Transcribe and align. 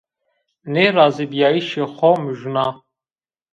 Nêrazîbîyayîşê 0.73 1.83
xo 1.95 2.11
mojna 2.21 2.67